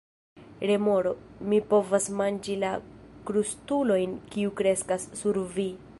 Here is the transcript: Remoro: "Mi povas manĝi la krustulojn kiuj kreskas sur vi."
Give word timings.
Remoro: 0.69 1.11
"Mi 1.51 1.59
povas 1.73 2.09
manĝi 2.21 2.57
la 2.65 2.73
krustulojn 3.31 4.19
kiuj 4.33 4.55
kreskas 4.63 5.07
sur 5.21 5.43
vi." 5.59 5.73